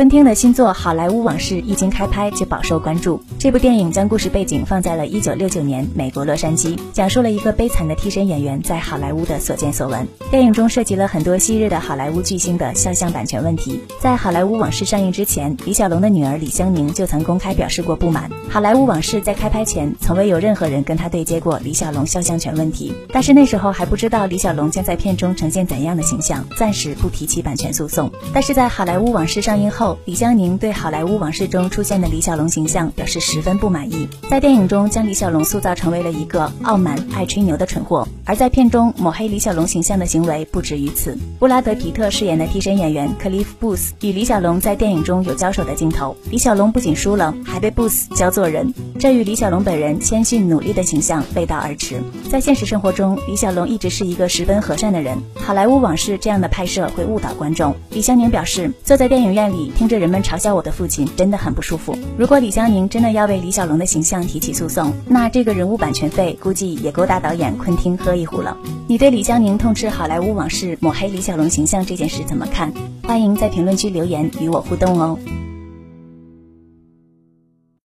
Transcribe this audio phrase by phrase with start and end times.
[0.00, 3.22] 昆汀的新作《好莱坞往事》一经开拍就饱受关注。
[3.38, 10.08] 这部电影将故事背景放在了1969年美国洛杉矶，讲述了一个悲惨的替身演员在好莱坞的所见所闻。
[10.30, 13.78] 电影中涉及了很多昔日的好莱坞巨星的肖像版权问题。
[14.00, 18.30] 在《好莱坞往事》上映之前，李小龙的女儿李香凝就曾公开表示过不满。
[18.48, 22.90] 《好莱坞往事》在开拍前，从未有任何人跟他对接过李小龙肖像权问题。
[23.12, 28.10] 但是那时候还不知道李小龙将在片中呈现怎样的形象，暂时不提起版权诉讼。
[28.32, 41.18] 但是在《好莱坞往事》上映后，后，李香凝对《好莱坞往事》中出现的李小龙形象表示十分不满意，在电影中将李小龙塑造成为了一个傲慢、爱吹牛的蠢货，而在片中抹黑李小龙形象的行为不止于此。
[41.40, 52.00] 布拉德·皮特饰演的替身演员克利夫·布斯与李小龙在电影中有交手的镜头，李小龙不仅输了，还被布斯教做人，这与李小龙本人谦逊努力的形象背道而驰。
[52.30, 57.74] 在现实生活中，李小龙一直是一个十分和善的人，《好莱坞往事》这样的拍摄会误导观众。
[57.90, 59.69] 李香凝表示，坐在电影院里。
[59.70, 61.96] 听着人们嘲笑我的父亲，真的很不舒服。
[62.18, 68.56] 如果李湘宁真的要为李小龙的形象提起诉讼，那这个人物版权费估计也够大导演昆汀喝一壶了。
[68.86, 72.72] 你对李湘宁痛斥好莱坞往事、抹黑李小龙形象这件事怎么看？
[73.02, 75.18] 欢迎在评论区留言与我互动哦。